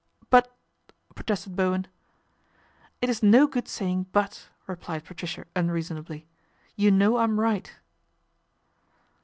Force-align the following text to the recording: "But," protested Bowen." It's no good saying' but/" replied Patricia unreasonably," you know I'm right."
"But," 0.31 0.57
protested 1.13 1.55
Bowen." 1.55 1.85
It's 3.03 3.21
no 3.21 3.45
good 3.45 3.67
saying' 3.67 4.07
but/" 4.11 4.49
replied 4.65 5.05
Patricia 5.05 5.45
unreasonably," 5.55 6.25
you 6.75 6.89
know 6.89 7.17
I'm 7.17 7.39
right." 7.39 7.71